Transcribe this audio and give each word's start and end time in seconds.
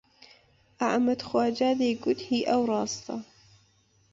ئەحمەد 0.83 1.21
خواجا 1.27 1.69
دەیگوت 1.81 2.19
هی 2.27 2.41
ئەو 2.49 2.61
ڕاستە 2.69 3.15